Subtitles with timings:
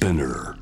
[0.00, 0.59] Spinner.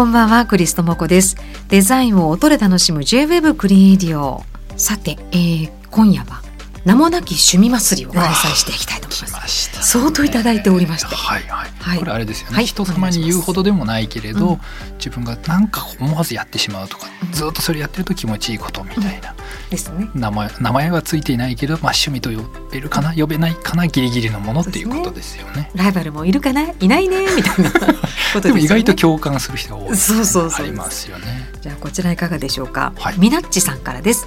[0.00, 1.36] こんばんは、クリストモコです。
[1.68, 4.42] デザインを音で楽しむ J-Web クリエイディオ。
[4.78, 6.40] さて、えー、今夜は
[6.84, 9.32] 名もなき趣味祭りを開催していきたいと思い来ます。
[9.32, 11.14] ました相当いただいておりまして。
[11.14, 14.60] はいはい、はいこれあれですよね、はい人様に言うほどでもないけれど、うん
[15.00, 19.34] 自分がなんか思わずやってしまうとか、うんずっとそれやってると気持ちいいことみたいな、
[19.70, 20.10] ですね。
[20.14, 25.70] 名前名前はついていないけど、まあ、趣味と呼べるかな呼べないかなギリギリのものっていうことですよね。
[25.74, 28.00] ライバルもいるかないないねみたいなことでね。
[28.42, 31.48] でも意外と共感する人が多いそうそうそうありますよね。
[31.62, 32.92] じゃあこちらいかがでしょうか。
[32.98, 34.26] はいミナッチさんからです。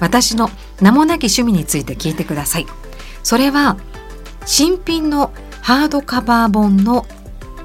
[0.00, 0.50] 私の
[0.82, 2.66] 名もなき趣味について聞いてください。
[3.22, 3.78] それは
[4.44, 7.06] 新品のハードカバー本の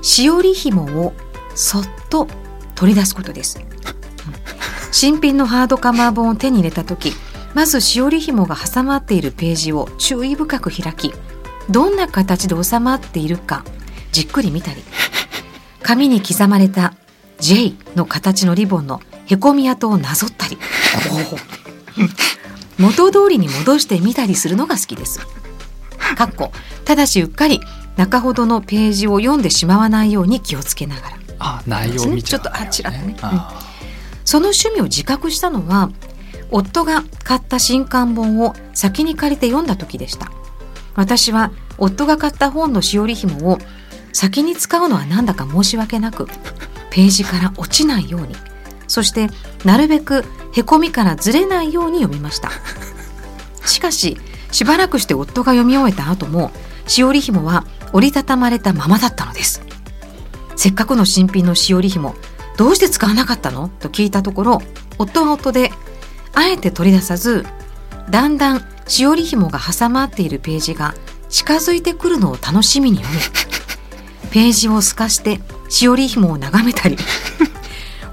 [0.02, 1.14] しおり紐を
[1.56, 2.28] そっと
[2.76, 3.60] 取り出すことです。
[4.92, 7.12] 新品のハードカバー本を手に入れた時、
[7.54, 11.12] まずしおり紐が挟まっているページを注意深く開き、
[11.70, 13.66] どんな形で収まっているか
[14.12, 14.84] じっくり見たり、
[15.82, 16.94] 紙に刻まれた
[17.40, 20.58] J の形のリボンのへこみ跡をなぞったり
[22.78, 25.20] 元通りに戻してみたりするのが好きです。
[26.16, 26.52] かっこ
[26.86, 27.60] ただしうっかり
[27.98, 31.18] 中ほどのページを読んでしまわないように気をつけながら。
[31.40, 33.16] あ内容を見ちゃう、ちょっとあちらね。
[33.22, 33.60] あ
[34.26, 35.90] その趣味を自覚したのは
[36.52, 40.32] 夫が買った新刊本を先に借りて読んだ時でした。
[40.96, 43.60] 私は夫が買った本のしおり紐を
[44.14, 46.28] 先に使うのはなんだか申し訳なく
[46.90, 48.36] ページから落ちないように。
[48.88, 49.30] そして
[49.66, 50.24] なるべく
[50.58, 52.50] へこみからずれないように読みました。
[53.66, 54.18] しかし
[54.52, 56.52] しばらくして夫が読み終えた後も
[56.88, 59.62] しおり紐は折りたたまれたままだったのです。
[60.56, 62.16] せっかくの新品のしおり紐
[62.58, 63.68] どうして使わなかったの？
[63.68, 64.62] と聞いたところ
[64.98, 65.72] 夫は夫で
[66.34, 67.46] あえて取り出さず
[68.10, 70.96] だんだんしおり紐が挟まっているページが
[71.30, 73.22] 近づいてくるのを楽しみに読み
[74.32, 76.98] ページを透かしてしおり紐を眺めたり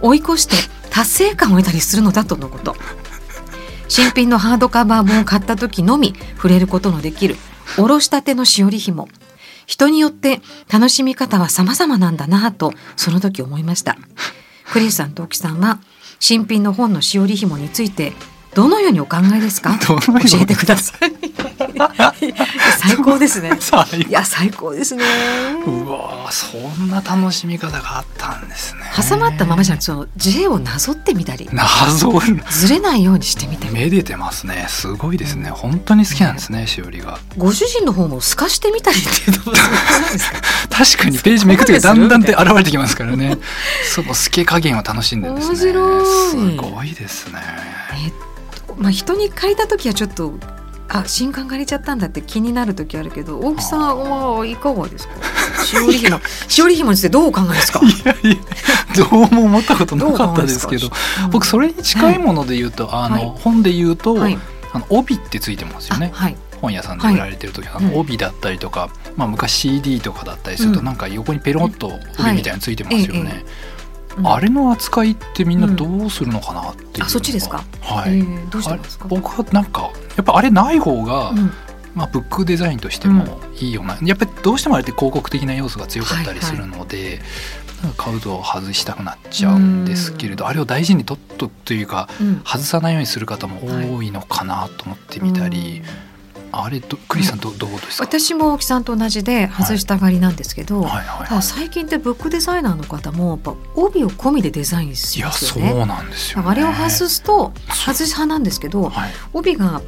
[0.02, 0.56] 追い越して
[0.94, 2.76] 達成感を得たりするのだとのこと。
[3.88, 7.34] 新品のハードカバー本を買った時のみ触れることのできる。
[7.78, 9.08] おろしたてのしおり紐
[9.66, 10.40] 人によって
[10.70, 13.96] 楽しみ方は様々なんだなぁとその時思いました。
[14.72, 15.80] クリスさんと沖さんは
[16.20, 18.12] 新品の本のしおり紐について
[18.54, 19.78] どのようにお考えですか？
[19.82, 19.98] 教
[20.40, 21.12] えてください。
[22.78, 23.50] 最高ですね。
[24.08, 25.04] いや最高ですね。
[25.66, 28.80] うわーそんな楽しみ方があったんですね。
[29.08, 31.48] 挟まったままじゃなくてその J をなぞってみたり。
[31.52, 32.20] 謎
[32.50, 34.66] ずれないようにしてみてめでてますね。
[34.68, 35.50] すごいですね。
[35.50, 37.18] 本当に好きなんですねしおりが。
[37.36, 39.52] ご主人の方も透かしてみたりっていうのも
[40.70, 43.38] 確かにページめくってだんだんって現れてきますからね。
[43.94, 45.54] その透け加減を楽しんでですね。
[45.54, 46.06] 面白い。
[46.06, 47.40] すごいですね。
[48.04, 48.24] えっと
[48.78, 50.34] まあ人に借りた時はちょっと
[50.88, 55.14] あ新刊借りちゃったんだって気になる時あるけど大木さんはいかがですか？
[55.64, 56.20] しおり紐。
[56.48, 57.80] しおり紐についてどうお考えですか？
[57.80, 58.42] いやいや
[58.96, 61.28] どうも思ったことなかったですけどどう考えですか？
[61.28, 63.40] 僕それに近いもので言うと、あの、はい。
[63.40, 64.38] 本で言うと、はい。
[64.72, 66.10] あの帯ってついてますよね。
[66.12, 66.36] あはい。
[66.60, 67.98] 本屋さんで売られてる時、あのうん。
[68.00, 70.84] 帯だったりとか、まあ、昔 CD とかだったりすると、うん。
[70.84, 73.28] なんか横にペロッと帯みたいなのついてますよね、はい。
[73.36, 73.73] えうん
[74.22, 77.06] あれの扱いってみんなどうするのかなっていうのが。
[77.06, 77.64] あそっちですか？
[77.80, 79.08] はい、えーどうしてますか？
[79.08, 81.50] 僕はなんかやっぱあれない方が、うん。
[81.94, 87.20] まあ、ブックデザインとしてもいいような、やっぱりどうしてもあれって広告的な要素が強かったりするので、
[87.84, 92.42] なんか買うと外したくなっちゃうんですけれど、あれを大事に取っとというかうん。
[92.44, 93.60] 外さないようにする方も
[93.96, 95.82] 多いのかなと思ってみたり、
[96.62, 98.04] あれどクリスさんど,、どうですか？
[98.04, 105.82] 私も大木さんと同じで外したがりなんですけど、はいはいただはい最近ってブックデザイナーの方もやっぱ帯を込みでデザインいしやそますよね。
[105.82, 109.10] うなんですよ、ね、あれを外すと外し派なんですけどはい。
[109.32, 109.82] 帯が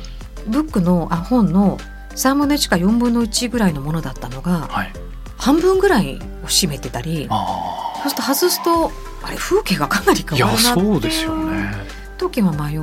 [0.48, 1.78] ブックのあ本の
[2.14, 4.92] 3分の1か4分の1ぐらいのものだったのがはい。
[5.38, 8.90] 半分ぐらいを占めてたりあそうすると外すと
[9.22, 11.72] あれ風景がかなり変わるなってそうですよいうね。
[12.16, 12.82] 時は迷う。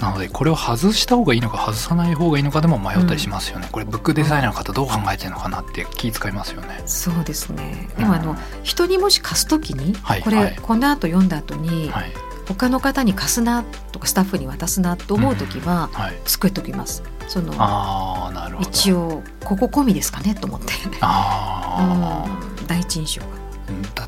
[0.00, 6.82] なのでこれを外した方がいいのか外さない方がいいのかでも迷ったりしますよね、これブックデザイナーの方どう考えてるのかなって気遣いますよね。
[6.86, 7.88] そうですね。
[7.96, 10.44] でもあの人にもし貸す時に、これ、はい。
[10.46, 12.12] はいこの後読んだ後に、はい。
[12.46, 16.20] 他の方に貸すなとかスタッフに渡すなと思う時ははい。
[16.26, 17.02] 作っておきます。
[17.28, 18.68] そのああなるほど。
[18.68, 22.26] 一応ここ込みですかねと思って、あ
[22.60, 23.43] うん、第一印象が。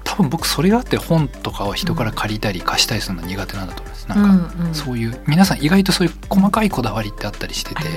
[0.05, 4.09] 多分僕それがあって本とかを人から借りたり貸したりするの苦手なんだと思います。
[4.09, 7.91] なんか、そういう皆さん意外とそういう細かいこだわりってあったりしててね。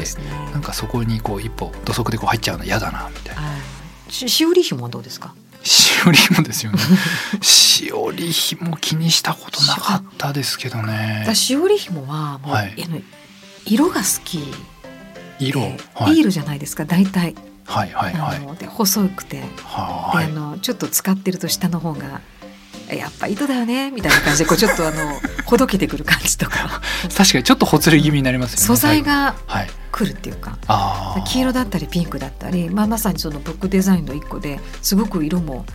[0.53, 3.41] なんかそこにこう一歩土足でこう入っちゃうの嫌だなみたいな。
[3.41, 3.47] は
[4.09, 4.11] い。
[4.11, 5.33] ししおり紐はどうですか？
[5.63, 6.79] しおり紐ですよね。
[7.41, 11.23] しおり紐気にしたことなかったですけどね。
[11.25, 12.75] 私しおり紐はもう、はい。
[13.65, 14.53] 色が好き
[15.39, 16.13] 色で、はい。
[16.13, 17.35] い、い色じゃないですか大体、
[17.69, 18.37] はいはいはい。
[18.37, 20.27] あので細くて、はい。
[20.27, 22.21] であのちょっと使ってると下の方が
[22.91, 26.81] やっぱ糸だよねみたいな感じでこうちょっとあの ほどけてくる感じとか。
[27.15, 29.69] 確かにちょっとほつれ気味になりますよね素材がはい。
[29.91, 30.57] 来るっていうか。
[30.67, 35.65] ああ黄色だったりピンクだったり、まあ、まさにそのブックデザインの一個ですごく色も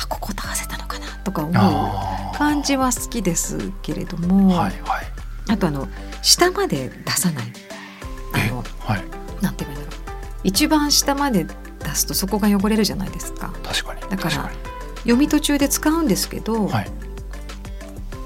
[0.00, 5.06] あここ合わせたのかなとか思う感じは好きですけれども、はいはい。
[5.48, 5.88] あとあの
[6.22, 7.52] 下まで出さない。
[8.32, 9.04] あえのはい。
[9.42, 9.79] なんていうんだろう
[10.44, 13.52] 一番下まで出すとそこが汚れるじゃないですか。
[13.62, 14.00] 確かに。
[14.02, 14.50] だから
[14.98, 16.90] 読み途中で使うんですけど、にはい。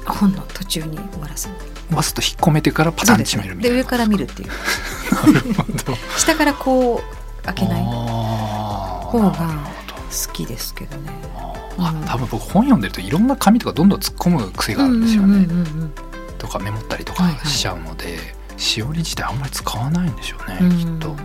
[0.07, 1.55] 本の途中に終わらせる
[1.91, 3.77] わざと引っ込めてからパタン閉めるみたいな。
[3.77, 4.49] で上から見るっていう。
[4.49, 5.63] なるほ
[5.93, 5.97] ど。
[6.19, 7.83] 下からこう開けない。
[7.85, 9.71] 方が
[10.11, 11.13] 好きですけどね。
[11.79, 12.05] あうん。
[12.05, 15.47] 多分僕本読んでるといろんな紙とかどんどん突っ込む癖があるんですよね、
[16.39, 18.19] とかメモったりとはいはいかしちゃうので、
[18.57, 20.79] しおり自体あんまり使わないんでしょうね、うん。
[20.79, 21.17] きっと。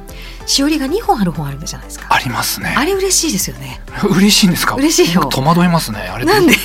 [0.45, 2.07] しおりが2本ある本あるじゃないですか。
[2.09, 2.73] ありますね。
[2.75, 3.81] あれ嬉しいですよね。
[4.09, 4.75] 嬉しいんですか？
[4.75, 5.21] 嬉しいよ。
[5.21, 6.25] 僕戸惑いますねあれ。
[6.25, 6.53] なんで？
[6.53, 6.55] い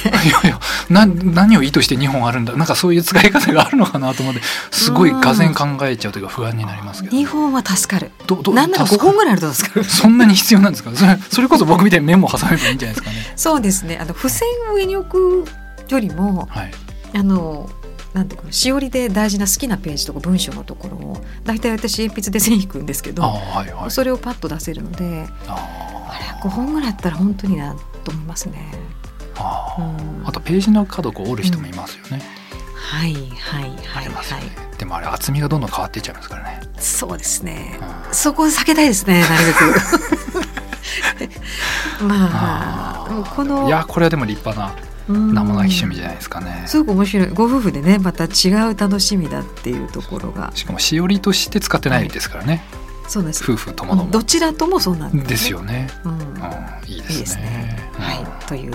[0.42, 0.58] やいや
[0.88, 2.54] な何を意図して2本あるんだ？
[2.56, 4.40] なんかそういう使い方があるのかなと思って
[4.70, 8.10] すごいがぜ考えちゃうというか不安になりますけど、2本は助かる。
[8.26, 9.84] どどなんなら5助か本ぐらいあると助かる。
[9.84, 10.94] そんなに必要なんですか？
[10.96, 13.16] それそれこそ僕みたいにメモ挟めばいいんじゃないですかね。
[13.36, 13.98] そうですね。
[13.98, 15.44] あの付箋を上に置く
[15.90, 16.72] よりも、はい。
[17.14, 17.68] あの。
[18.14, 23.90] なんていうかなしおりで大事な好きなページとか文章のところを大体私鉛筆で線引くんですけあどはいはい。
[23.90, 27.74] それをパッと出せるのでああれ5本ぐらいあったら本当にな
[28.04, 28.72] と思いますね。
[29.36, 29.82] あう
[30.22, 30.26] ん。
[30.26, 32.22] あとページの角こう折る人もいますよね、
[32.76, 34.44] はいはいあはいはりますよね。
[34.74, 34.78] い。
[34.78, 37.78] でもあれ厚みがどんどん変わっていっちゃいますからね、そうですね。
[38.06, 38.14] うん。
[38.14, 41.34] そこを避けたいですね、なるべく。
[42.04, 44.74] まあ、でもこのいやこれはでも立派な
[45.08, 47.28] うん名もなき趣味じゃないですかねすごく面白い。
[47.28, 50.52] ご夫婦でね、また違う楽しみだっていうところが。
[50.54, 52.64] しかもしおりとして使ってないですからね、
[53.06, 53.44] そうなんです。
[53.44, 55.28] 夫婦ともどもどちらともそうなんです、ね。
[55.28, 56.12] ですよね、うん。
[56.12, 56.24] うん、
[56.86, 57.90] いいですねね。
[57.98, 58.74] うんはい、という。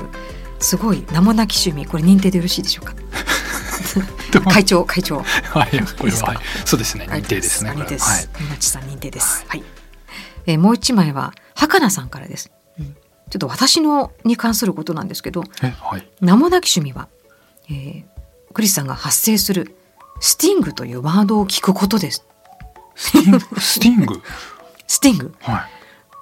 [0.60, 2.94] すごい名もなき趣味、これ認定でよろしいでしょうか。
[4.52, 5.18] 会長、会長。
[5.18, 7.72] はい、これは、はい、そうですね、認定ですね。
[7.72, 8.30] 認定です。
[8.40, 9.46] みなちさん認定です。
[9.48, 9.64] はい。
[10.46, 12.52] えーもう一枚は、はかなさんからです。
[13.30, 17.08] うんちょっと私のに関することなんですけど、え、はい、名もなき趣味は、
[17.70, 18.20] えー
[18.54, 19.76] クリスさんが発生する
[20.20, 22.26] スティングというワードを聞くことです。
[22.96, 24.22] スティング、スティング、
[24.88, 25.34] スティング。
[25.40, 25.68] は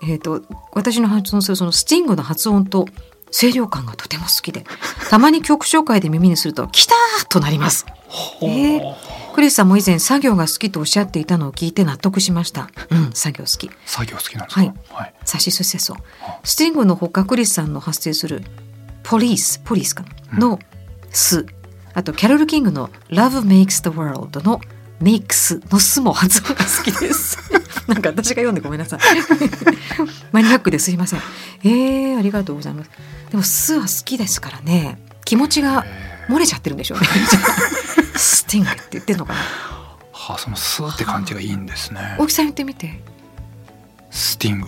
[0.03, 0.43] い、えっ、と
[0.73, 2.85] 私の発音するそのスティングの発音と
[3.31, 4.65] 声量感がとても好きで、
[5.09, 7.85] たまに曲紹介で耳にすると来たーとなります。
[8.41, 8.95] えー
[9.37, 12.71] クリスさんも以前作業が好きとおっしゃっていたのを聞いて納得しました。
[12.89, 13.69] うん、作業好き。
[13.85, 14.61] 作業好きなんですか？
[14.61, 15.95] はいはい、サシスセソ。
[16.43, 18.41] スティングのほかクリスさんの発生する
[19.03, 20.59] ポリス、ポリスかなの
[21.11, 21.45] ス、
[21.93, 24.59] あとキャロル・キングの Love Makes the World の
[25.03, 27.37] Makes のスも発音が好きです。
[27.85, 28.99] なんか私が読んでごめんなさい。
[30.33, 31.21] マニアックですいません。
[31.63, 32.89] えー、ありがとうございます。
[33.29, 34.99] でもスは好きですからね。
[35.25, 35.85] 気持ちが
[36.27, 37.07] 漏れちゃってるんでしょうね。
[38.17, 39.39] スティングって言ってんのかな？
[40.11, 42.15] はあ、そのスーって感じがいいんですね。
[42.19, 42.87] 大木さん言ってみて。
[42.87, 43.01] ね、
[44.09, 44.67] スティング。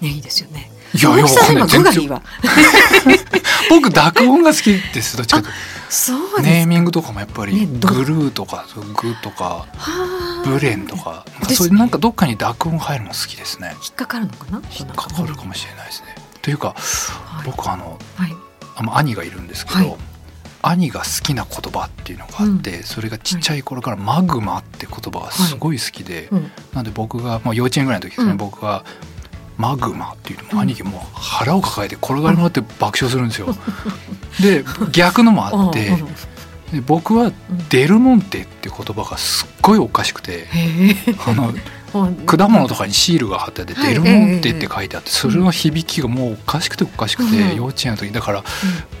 [0.00, 0.70] いいですよね。
[0.94, 2.22] いやいや大木さん今語がいいわ。
[3.70, 5.16] 僕濁音が好きです。
[5.16, 5.54] どっちかという
[5.88, 13.76] そうネーミングとかもやっぱりねどグルーとかグとかはあブレンとか、そういうなんかどっかに濁音入るの好きですね。
[13.82, 14.62] 引っかかるのかな？
[14.70, 16.16] 引っかかるかもしれないですね。
[16.42, 18.34] というか、はい僕あのはい。
[18.76, 19.96] あの兄がいるんですけど、はい
[20.62, 26.50] 兄が好きな言葉っていうのがあって、それがちっちゃい頃からマグマって言葉がすごい好きで、うん。
[26.74, 28.84] なんで僕が、まあ、幼稚園ぐらいの時ですね、うん僕が
[29.56, 33.54] マグマっていうとうん兄貴もう腹を抱えて転がり回って爆笑するんですよ。
[34.40, 35.92] で逆のもあって
[36.86, 37.30] 僕は
[37.68, 40.46] デルモンテっていう言葉がすっごいおかしくて。
[41.26, 41.52] あの
[42.26, 43.88] 果物とかにシールが貼ってあって「はい。
[43.88, 48.44] デルモンテ」って書いてあってそれの響きがもうおかしくておかしくてうん幼稚園の時だから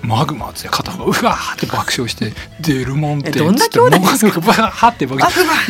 [0.02, 5.06] マグマって片方がうわーって爆笑して「デルモンテ」っつってもうバーって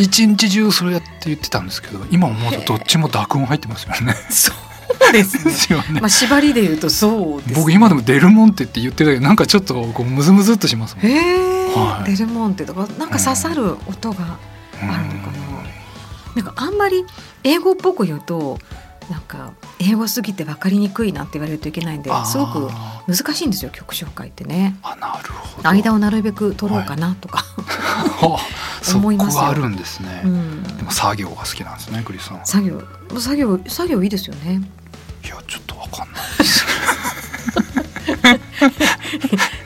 [0.03, 4.15] 一日中それやって言ってたんですけど今思うとどっちも濁音入ってますよね。
[4.31, 4.53] そ
[5.09, 6.01] うですよね。
[6.01, 7.55] まあ縛りで言うとそう。
[7.55, 11.05] 僕今でも「デルモンテ」って言ってるだけどなんかちょっとこうムズムズっとしますもん。
[12.05, 14.39] デルモンテとかなんか刺さる音が
[14.83, 15.40] あるのかな。
[16.35, 17.05] なんかあんまり
[17.45, 18.59] 英語っぽく言うと
[19.11, 24.77] なんか英語すぎて分かりにくいなって言われるといけないんですごくあ難しいんですよ曲紹介ってね。
[24.83, 25.69] ーあなるほど。
[25.69, 27.45] 間をなるべく取ろうかなとか、
[28.23, 28.39] あ
[28.83, 29.41] そ 思いますよ。
[29.41, 32.81] こがあるんですね、うん、でも作業が好きなんですねクリスさん作業
[33.19, 34.61] 作業作業いいですよね。
[35.25, 36.65] いやちょっとわかんないです。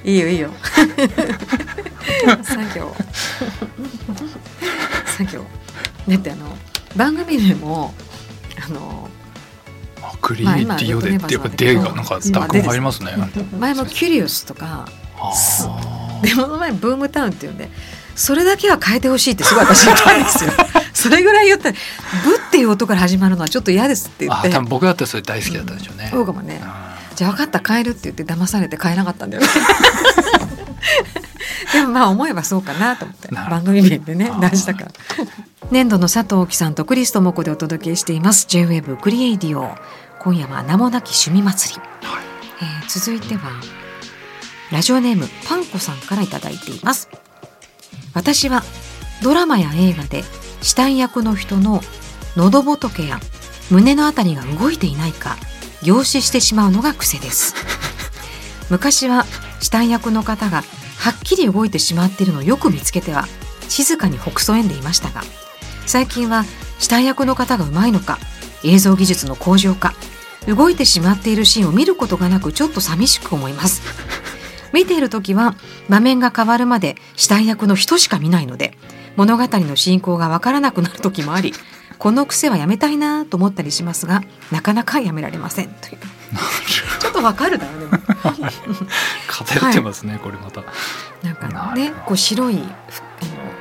[0.05, 0.51] いいよいいよ。
[2.43, 2.95] 作業。
[5.07, 5.45] 作業
[6.09, 6.57] だってあの
[6.97, 7.95] 番組名も
[8.65, 9.09] あの
[10.03, 13.13] あクリエイティオでってやっぱ「で」がなんか濁音入りますね。
[13.59, 14.87] 前も「キュリオス」とか
[16.23, 17.71] でも前ブームタウンっていうんで
[18.17, 20.53] それだけは変えてほしいってすごい私言ったんですよ。
[20.95, 21.71] それぐらい言った。
[21.71, 21.75] ら
[22.25, 24.51] 「ブ」っていう音から始まるのはちょっと嫌ですって言って。
[24.51, 26.61] 多分僕だったらそれ大好きだったんでしょうね、そうかもね。
[26.63, 27.17] うん。
[27.17, 29.49] じゃあ分かった変えるって言って騙されて変えなかったんだよね。
[31.73, 33.29] でもまあ思えばそうかなと思って。
[33.35, 34.93] 番組名でね大事だから。
[35.71, 38.47] 年度の佐藤貴さんとクリストモコでお届けしています。
[38.49, 39.75] J-WAVE クリエイディオ
[40.21, 42.25] 今夜は名もなき趣味祭り、はい。
[42.61, 43.51] えー続いては
[44.71, 47.09] ラジオネームパンコさんからいただいています。
[48.15, 48.63] 私は
[49.23, 50.23] ドラマや映画で
[50.63, 51.81] 死体役の人の
[52.37, 53.19] 喉仏や
[53.71, 55.37] 胸のあたりが動いていないか
[55.83, 57.55] 凝視してしまうのが癖です。
[58.71, 59.27] 昔は
[59.61, 60.63] 死体役の方が
[60.99, 63.27] はっきり動いてしまっているのをよく見つけては
[63.69, 65.23] 静かにほくそ笑んでいましたが
[65.87, 66.45] 最近は
[66.79, 68.19] 死体役の方がうまいのか
[68.65, 69.95] 映像技術の向上か
[70.47, 73.83] 動いてしまっているシーンを見ることがなくちょっと寂しく思います。
[74.73, 75.55] 見ている時は
[75.89, 78.77] 場面が変わるまで死体役の人しか見ないので
[79.17, 81.53] 物語の進行がわからなくなる時もあり
[81.99, 85.69] この癖はやめたいなと思ったりしますがなかなかやめられません。
[85.69, 85.99] という
[87.01, 87.87] ちょっとわかるだよね。
[89.29, 90.65] 偏ってますね、これまた。
[91.23, 92.61] なんかねこう白い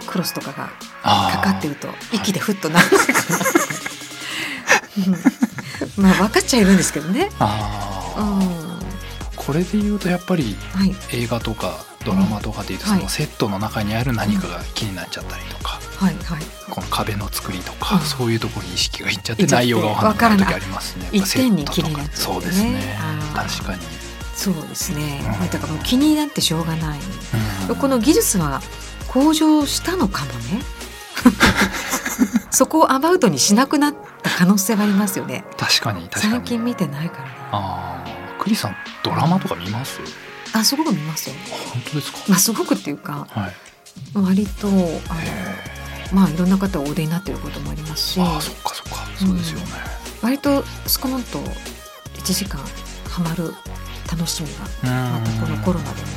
[0.07, 0.69] クロスとかが
[1.03, 2.85] かかってると息でふっとなる。
[5.07, 7.29] うんまあ分かっちゃいるんですけどね。
[7.39, 8.39] あうん。
[8.39, 8.83] ー
[9.35, 10.95] これで言うとやっぱりはい。
[11.13, 12.97] 映画とかドラマとかでいうとはい。
[12.99, 16.43] そのセットの中にある何かが気になっちゃったりとか、はいはい。
[16.69, 20.47] この壁の作りとか、うんそういうところに意識がいっちゃって内容が分かんない。
[20.47, 21.09] 時ありますね。
[21.11, 22.97] 一点に気になっちゃそうですね。
[23.33, 23.81] 確かに、
[24.35, 25.21] そうですね。
[25.51, 26.99] だからもう気になってしょうがない。
[27.69, 27.75] うん。
[27.75, 28.61] この技術は
[29.13, 30.61] 向上したのかもね。
[32.51, 35.45] そこをアバウトにしなくなった可能性はありますよね。
[35.57, 37.29] 確かに最近見てないからな。
[37.51, 39.99] あークリさんドラマとか見ます？
[40.53, 41.35] あ、すごく見ますよ。
[41.73, 43.55] 本当ですか、まあすごくっていうか、はい。
[44.13, 44.91] 割とあのへ
[46.11, 48.19] まあいろんな方お出になってることもありますし。
[48.19, 49.05] ー、あーそっかそっか。
[49.17, 49.65] そうですよね、
[50.21, 51.39] 割とスコーンと
[52.19, 52.59] 1時間
[53.09, 53.53] ハマる
[54.11, 54.49] 楽しみ
[54.83, 56.07] がまたこのコロナでも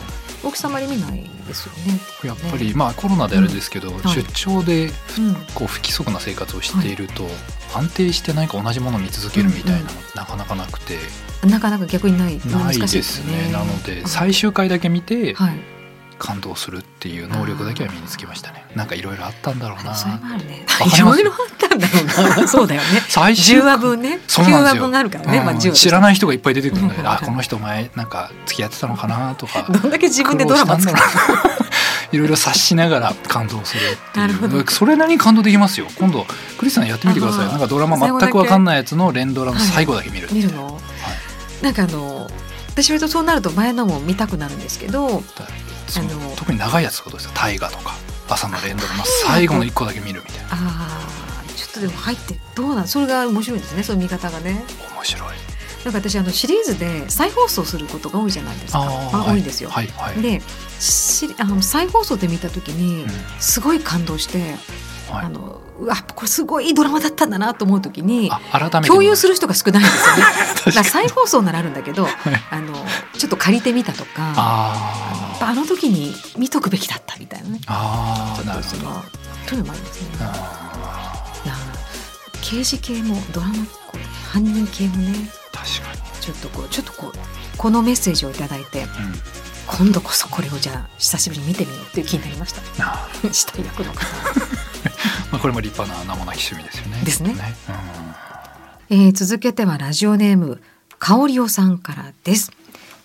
[0.46, 2.00] 大きさまり見ないですよね。
[2.22, 7.26] やっぱり、まあコロナであれですけど、はい出張でうん、こう不規則な生活をしていると、
[7.74, 10.98] 安定して何か同じものを見続けるみたいなの、うんなかなかなくて。
[11.44, 12.40] なかなか逆にない。
[12.46, 13.50] ないですね。
[13.50, 15.58] なのではい最終回だけ見てはい、
[16.18, 18.64] 感動するっていう能力だけは身につけましたね。
[18.74, 19.94] なんかいろいろあったんだろうな。
[19.94, 20.64] それもあるね。
[20.80, 21.20] わかります？
[21.20, 22.48] いろいろあったんだろうな。
[22.48, 24.20] そうだよね最終10話分ね。
[24.26, 24.82] 9そうなんですよ。
[24.82, 27.14] 話分あるからね、まあ、うん10話知らない人がいっぱい出てくるんだけど、うん。
[27.14, 31.02] あこの人前なんか付き合ってたのかなとか どんだけ自分でドラマ作る
[32.12, 34.70] いろいろ察しながら感動するっていう。
[34.70, 35.86] それなりに感動できますよ。
[35.96, 36.26] 今度
[36.58, 37.48] クリスさんやってみてください。
[37.48, 40.80] なんかドラマ全く分かんないやつの連ドラの最後だけ見る、見るの、
[41.62, 42.30] なんかあの
[42.76, 45.20] 私割とそうなると前のも見たくなるんですけどあの
[46.36, 47.32] 特に長いやつことですよ。
[47.34, 47.94] 大河とか。
[48.28, 50.48] 朝の連ドラの最後の一個だけ見るみたいな。
[50.50, 54.62] あーちょっとでも入ってどうなんそれが面白いですねその見方がね。
[54.94, 55.36] 面白い。
[55.84, 58.80] なんか私あのシリーズで再放送することが多いじゃないですか。
[58.82, 60.42] あ多いんですよ、はいはい、で
[60.80, 63.10] しあの再放送で見た時にうん。
[63.40, 64.56] すごい感動して、
[65.10, 65.26] はい。
[65.26, 68.30] あのうわこれすごいドラマだったんだなと思う時に
[68.86, 70.88] 共有する人が少ないんですよね。
[70.88, 72.08] 再放送ならあるんだけど、い。
[72.50, 72.72] あの
[73.18, 75.46] ちょっと借りてみたとかあー。
[75.46, 77.58] あの時に見とくべきだったみたいなね。
[77.58, 78.90] ちょあーなるほど。
[78.90, 79.02] っ
[79.46, 80.08] というのもありますね。
[80.20, 81.54] あいや
[82.40, 83.54] 刑事系もドラマ
[84.32, 87.12] 犯人系もねー確かに、ちょっとこうちょっとこう
[87.56, 88.88] このメッセージをいただいてうん、
[89.66, 92.62] 今度こそこれをじゃあ久しぶりに見てみようっていう気になりました。
[92.80, 94.00] あ死体役の方。
[95.32, 97.02] まあ、これも立派な名もなき趣味ですよね。
[97.04, 97.34] ですね。
[98.90, 98.96] うん。
[98.98, 100.60] えー続けてはラジオネーム
[100.98, 102.52] かおりおさんからです、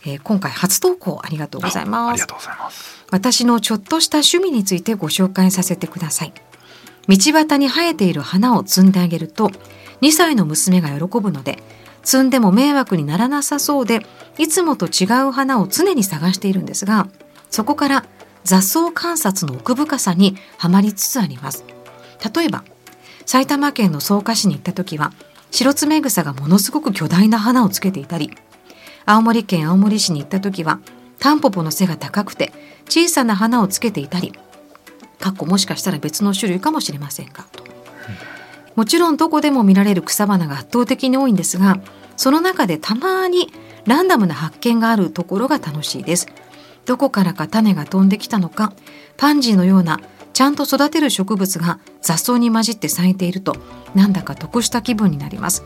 [0.06, 3.04] えー今回初投稿ありがとうございああますりがとうございます。
[3.12, 6.34] 私のちょっとした趣味についてご紹介させてください。
[7.08, 9.52] 道端に生えている花を摘んであげると
[10.02, 11.62] 2歳の娘が喜ぶので
[12.04, 14.06] 摘んでも迷惑にならなさそうで
[14.38, 17.08] いつもと違う花を常に探しているんですが
[17.50, 18.06] そこから
[18.44, 21.64] 雑草観察の奥深さにはまりつつあります
[22.24, 22.64] 例えば
[23.26, 25.14] 埼玉県の草加市に行った時は
[25.52, 28.32] 白爪草がものすごく巨大な花をつけていたり
[29.06, 30.80] 青森県青森市に行った時は
[31.20, 32.52] タンポポの背が高くて
[32.86, 34.34] 小さな花をつけていたり
[35.20, 37.64] かっこもしかしたら別の種類かもしれませんがと。
[38.76, 41.80] もちろんどこでも見られる草花が圧倒的に多いんですが
[42.16, 43.52] その中でたまに
[43.86, 46.28] ランダムな発見があるところが楽しいです。
[46.86, 48.74] どこからか種が飛んできたのか
[49.18, 50.00] パンジーのような
[50.34, 53.56] ちゃんと育てる植物が雑草に混じって咲いていると
[53.96, 55.64] なんだか得した気分になります。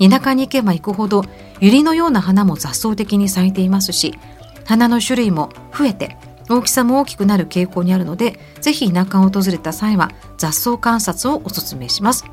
[0.00, 1.24] 田舎に行けば行くほど
[1.60, 4.14] 百合のような花も雑草的に咲いていますし
[4.64, 6.16] 花の種類も増えて
[6.48, 12.24] 大きさも大きくなる傾向にあるのでぜひ田舎を訪れた際は雑草観察をお勧めします。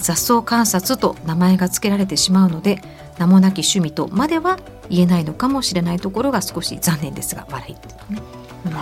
[0.00, 2.80] 雑草観察と名前が付けられてしまうので
[3.18, 4.58] 名もなき趣味とまでは
[4.88, 8.22] 言えないのかもしれないところが少し残念ですが笑いってね、
[8.66, 8.72] うん。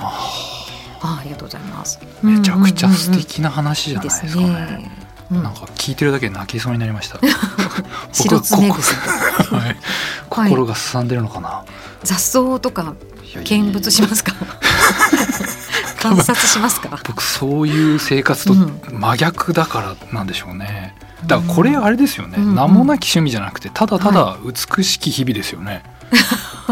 [1.03, 1.99] ああありがとうございます。
[2.23, 3.15] めちゃくちゃ素うん。
[3.15, 4.33] うんうんうん敵な話じゃないですかね。
[4.33, 4.91] いいですね
[5.33, 5.43] うん。
[5.43, 7.19] なんか聞いてるだけで泣きそうになりました。
[8.25, 8.63] 僕草は
[10.31, 10.51] はい。
[10.51, 11.65] 心がすさんでるのかな？
[12.05, 12.95] 雑草とか
[13.45, 14.33] 見物しますか？
[16.01, 16.99] 観察しますか？
[17.07, 18.81] 僕そういう生活とうん。
[18.91, 20.95] 真逆だからなんでしょうね。
[21.27, 22.37] だからこれあれですよね。
[22.39, 22.55] うん。
[22.55, 25.83] 名もなき趣味じゃなくてただただ美しき日々ですよね。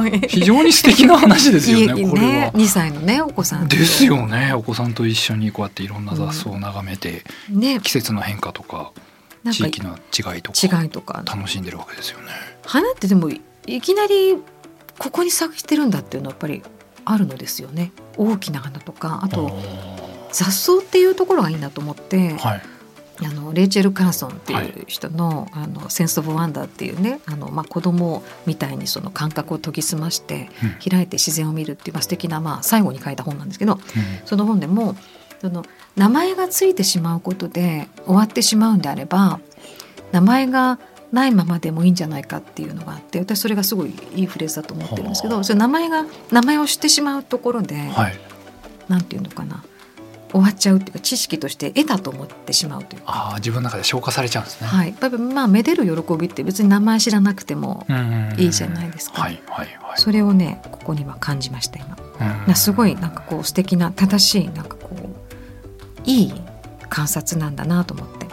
[0.03, 2.09] 非常に素敵な話ですよいいね。
[2.09, 2.53] これは。
[2.53, 4.53] 2歳のねお子さんとですよね。
[4.53, 8.93] お子さんと一緒にこうやっていろんな雑草を眺めて、ね季節の変化とか
[9.51, 12.27] 地域の違いとか違いとか楽しんでるわけですよね。
[12.65, 14.37] 花ってでもいいきなり
[14.99, 16.63] ここに咲いてるんだっていうのはやっぱり
[17.05, 19.59] あるのですよね大きな花とかあと
[20.33, 22.63] 雑草っていうところがいいなと思って、はい。
[23.23, 30.91] あのレイチェル・カーソンっていう人の「あのセンス・オブ・ワンダー」っていうねあの、まあ、子供みたいにその感覚を研ぎ澄ましてうん。
[30.91, 33.81] 開いて自然を見るっていう、まあ、素敵なまあ最後に書いた本なんですけどうん。
[34.25, 34.97] その本でも
[35.41, 35.65] その
[35.97, 39.41] 名前がついてしまうことで終わってしまうんであれば
[40.13, 40.79] 名前が
[41.13, 45.37] ないままでもいいんじゃないかっていうのがあって私それがすごいいいフレーズだと思ってるんですけはあ。
[45.39, 48.19] どそれ名前が名前を知ってしまうところで、はい。
[48.89, 49.63] なんていうのかな
[50.33, 53.13] 終わっちゃうっていうか知識として得たと思ってしまうというか。
[53.13, 54.67] ああ自分の中で消化されちゃうんですね。
[54.69, 57.87] はい、やっぱりまあめでる喜びって別に名前知らなくても
[58.37, 60.01] いいじゃないですかはいはいはい。
[60.01, 61.97] それをねここには感じました今。
[62.21, 65.09] うんなすごいなんかこう素敵な正しいなんかこう
[66.05, 66.35] いい
[66.89, 68.27] 観察なんだなと思って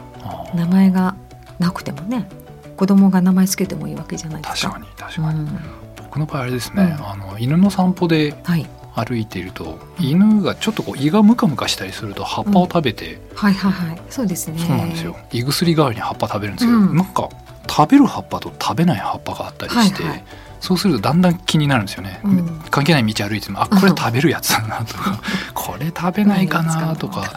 [0.55, 1.15] 名前が
[1.59, 2.29] なくてもね
[2.75, 4.73] 子供が名前つけてもいいわけじゃないですか。
[4.73, 5.59] 確かに確かに、うん
[5.97, 8.65] 僕の場合あれですね、うんあの犬の散歩ではい、
[8.97, 14.01] 歩いていると犬がちょっとこう胃がムカムカしたりすると葉っぱを食べて、はいはいはい。
[14.09, 14.59] そうですね。
[14.59, 15.15] そうなんですよ。
[15.31, 17.29] 胃薬代わりに葉っぱ食べるんですけど、うんなんか
[17.69, 20.23] 食べる葉っぱと食べない葉っぱがあったりして、はいはい。
[20.59, 22.61] そうするとだんだん気になるんですよね、うん。
[22.71, 25.21] 関係ない道歩いてもあこれ食べるやつだなとか
[25.53, 27.31] これ食べないかなとか？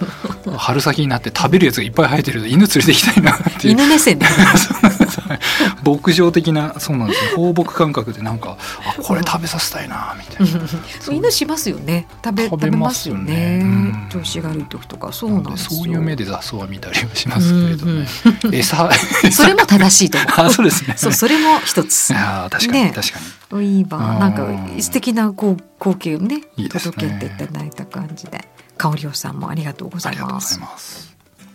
[0.57, 3.73] 春先になって食べるやつがいっぱい生えてると犬連れて行きたいなっていう。
[3.75, 4.27] 犬目線で
[5.85, 10.69] 牧場的なそうなんですよ放牧感覚でなんかあこれ食べさせたいなみたいな。
[11.01, 11.15] そう。
[11.15, 12.07] 犬しますよね。
[12.25, 13.59] 食べ食食べますすよよね。
[13.59, 14.09] ねうん。
[14.11, 15.71] 調子が悪い時とかそうなんですよ。
[15.83, 18.07] そういう目で雑草は見たりはしますけれどね、
[18.53, 18.91] 餌
[19.33, 20.47] それも正しいと思う。
[20.49, 20.95] あそうですね。
[20.97, 22.11] そうそれも一つ。
[22.11, 22.93] いやー確かに、ね。
[22.95, 23.19] 確か
[23.59, 23.79] に。
[23.79, 23.99] いいわ。
[23.99, 24.19] うん。
[24.19, 24.47] なんか
[24.81, 26.69] 素敵なこう光景をねいいね。
[26.71, 28.49] 届けていただいた感じで。
[28.81, 31.10] 香織さんもありがとうございありがとうございますます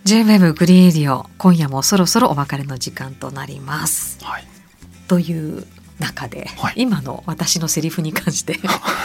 [0.06, 4.24] J-WEB グリーンエディオ今夜もそろそろお別れの時間となります。
[4.24, 4.44] はい。
[5.08, 5.65] という
[5.98, 6.74] 中で、はい。
[6.76, 8.60] 今の私のセリフに関して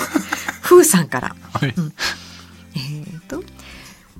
[0.61, 1.37] ふーさんから。
[1.55, 1.75] はい。
[2.75, 3.43] えー、と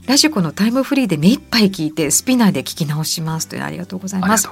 [0.07, 4.49] ラジコのタイムフリーで目いっぱい聞いてスピナーで聞き直しますというありがとうございます。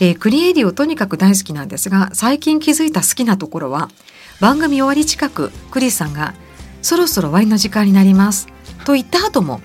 [0.00, 3.90] えー CREADIO をとにかく大好きなんですが最近気づいた好きなところは
[4.40, 6.34] 番組終わり近くクリスさんが
[6.82, 8.46] 「そろそろ終わりの時間になります」
[8.84, 9.62] と言った後も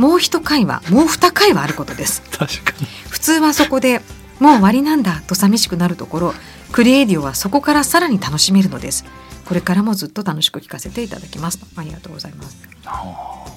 [0.00, 2.22] もう一回はもう二回はあることです。
[2.30, 4.00] 確かに普通はそこで
[4.40, 6.34] もう終わりなんだと寂しくなるところ
[6.72, 9.04] クリエイディオはそこからさらに楽しめるのです。
[9.44, 11.58] これからもずっと楽しく聞かせていただきます。
[11.76, 12.56] ありがとうございます。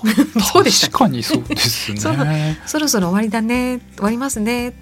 [0.52, 4.78] そうでした確かにそうですね そろそろ終わりだね終わりますねって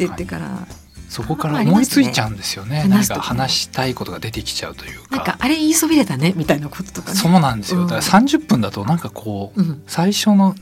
[0.00, 0.66] 言ってから
[1.08, 2.80] そこから思いついちゃうんですよね。
[2.80, 3.14] 話すと。
[3.14, 5.16] 何か話したいことが出てきちゃうというか。
[5.16, 7.16] なんかあれ言いそびれたねみたいなこととかね。
[7.16, 7.82] そうなんですよ。
[7.82, 9.82] だから30分だとなんかこう、うん。
[9.86, 10.54] 最初の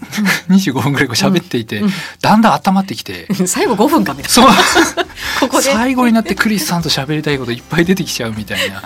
[0.49, 1.91] 25分ぐらいこう喋っていて、うん。
[2.21, 4.47] だんだん温まってきて、最後5分かみたいそう。
[4.47, 4.53] な
[5.41, 5.73] ここで。
[5.73, 8.83] 最後になってクリスさんと喋りたいこといっぱい出てきちゃうみたいな。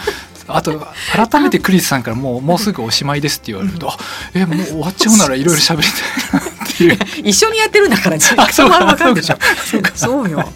[0.52, 3.96] あと改めてクリスさんからもうもうすぐおしまいですって言われると、あ
[4.34, 5.82] えもう終わっちゃうならいろいろ喋り
[6.30, 6.49] たいな
[7.24, 8.84] 一緒にやってるんだから時間あそうか。
[8.84, 9.36] は分かるでしょ。
[9.70, 9.92] そうか。
[9.94, 10.48] そうよ。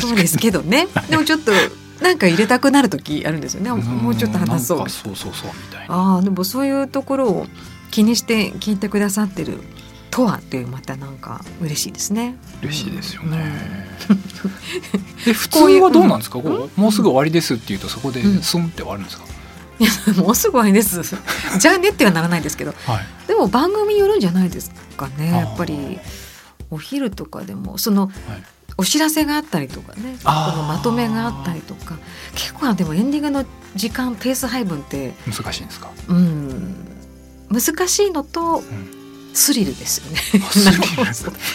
[0.00, 0.88] そうですけどね。
[1.08, 1.52] でもちょっと
[2.02, 3.70] なんか入れたくなる時あるんですよね。
[3.70, 4.88] もうちょっと話そう。
[4.88, 5.94] そうそうそうみたいな。
[5.94, 7.46] ああでもそういうところを
[7.90, 9.58] 気にして聞いてくださってる
[10.10, 12.36] とはっていうまたなんか嬉しいですね。
[12.62, 13.30] 嬉しいですようん。
[13.32, 13.88] ね。
[15.24, 16.44] で普通はどうなんですか、うん？
[16.44, 18.42] こうもうすぐ終わりですって言うとそこでうん。
[18.42, 19.24] スンって終わるんですか、
[19.80, 19.84] い
[20.16, 21.00] やもうすぐ終わりです。
[21.58, 23.06] じゃあねってはならないですけど、はい。
[23.26, 25.30] でも番組によるんじゃないですかね。
[25.30, 25.98] やっぱり。
[26.72, 28.12] お昼とかでもそのはい。
[28.76, 31.96] お知らせがあったりとかね、このまとめがあったりとか、
[32.34, 33.44] 結構でもエンディングの
[33.76, 35.90] 時間ペース配分って、難しいんですか？
[36.08, 36.74] うん、
[37.50, 38.64] 難しいのとん
[39.34, 40.20] スリルですよね。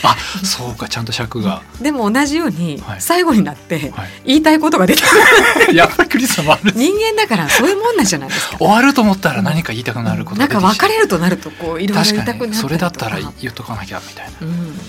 [0.04, 3.02] あ そうかちゃんと尺が、でも同じようにはい。
[3.02, 5.02] 最後になっては言いたいことが出て
[5.68, 8.58] く やっぱりクリスさん人間だからそういうもんなんじゃないですか。
[8.58, 12.52] 終わると思ったら何か言いたくなることなんか別れるるとなるとこういろいろ言いたくなったりとか。
[12.52, 14.32] にそれだったら言っとかなきゃみたいな。
[14.42, 14.80] うん、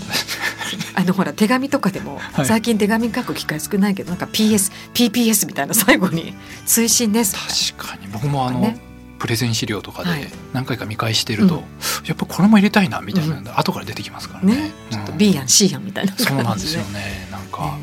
[0.94, 2.46] あのほら手紙とかでも、はい。
[2.46, 8.08] 最近手紙書く機会少ないけどなんか PS PPS みたいな最後に追伸です確かに。
[8.08, 8.85] 僕もあの、ね
[9.26, 10.20] プレゼン資料とかはい。
[10.20, 11.60] で何回か見返してると、うん。
[12.06, 14.54] やっぱこれも入れたいなみたいな後から出てきますからね。
[14.54, 17.28] なねちょっとうん B やん C やんみたいな感じそうなんですよね。
[17.32, 17.76] なんか、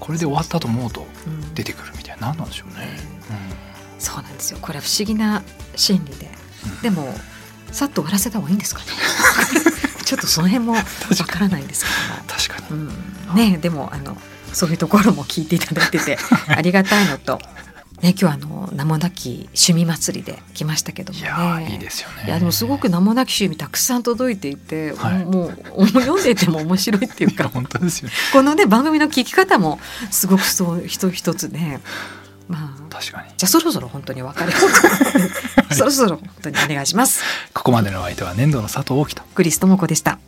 [0.00, 1.06] これで終わったと思うと
[1.54, 2.28] 出てくるみたいな。
[2.28, 2.98] 何なんでしょうね、
[3.98, 4.58] そうなんですよ。
[4.62, 5.42] これは不思議な
[5.74, 6.30] 心理で。
[6.64, 6.80] うん。
[6.80, 7.14] でも
[7.72, 8.86] さっと終わらせた方がいいんですかね。
[10.02, 10.82] ちょっとその辺もわ
[11.26, 11.90] からないんですけ
[12.26, 12.86] 確かに。
[12.86, 12.92] ども、
[13.32, 14.16] うん、ねでもあの
[14.50, 16.16] そういうところも聞いていただいてて
[16.48, 17.38] ありがたいのと、
[18.02, 21.66] ね、今日はあの名もなき趣味祭りで来ましたけどもね。
[21.70, 22.24] いいいですよね。
[22.26, 25.24] いやでもすごく名もなき趣味たくさん届いていて、はい。
[25.24, 27.48] もう読んでいても面白いっていうか。
[27.52, 28.14] 本当ですよね。
[28.32, 29.80] このね番組の聞き方も
[30.10, 31.80] すごくそう一つ一つね
[32.48, 33.28] まあ確かに。
[33.36, 37.22] じゃあそろそろ本当に別れようと、そろそろ本当にお願いします。
[37.54, 39.22] ここまでのお相手は年度の佐藤大樹と。
[39.34, 40.18] クリス智子でした。